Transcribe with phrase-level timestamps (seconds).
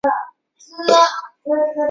[0.03, 0.07] 马
[0.87, 0.93] 勒
[1.43, 1.73] 维勒。